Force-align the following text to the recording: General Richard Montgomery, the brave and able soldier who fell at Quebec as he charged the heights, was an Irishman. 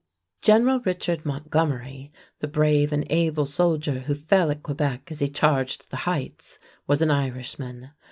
General 0.41 0.79
Richard 0.79 1.27
Montgomery, 1.27 2.11
the 2.39 2.47
brave 2.47 2.91
and 2.91 3.05
able 3.11 3.45
soldier 3.45 3.99
who 3.99 4.15
fell 4.15 4.49
at 4.49 4.63
Quebec 4.63 5.11
as 5.11 5.19
he 5.19 5.27
charged 5.27 5.91
the 5.91 5.97
heights, 6.09 6.57
was 6.87 7.03
an 7.03 7.11
Irishman. 7.11 7.91